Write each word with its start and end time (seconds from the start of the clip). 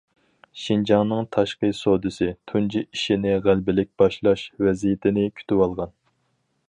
شىنجاڭنىڭ 0.59 1.27
تاشقى 1.35 1.69
سودىسى« 1.81 2.29
تۇنجى 2.51 2.83
ئىشنى 2.87 3.35
غەلىبىلىك 3.49 3.93
باشلاش» 4.03 4.47
ۋەزىيىتىنى 4.69 5.27
كۈتۈۋالغان. 5.39 5.95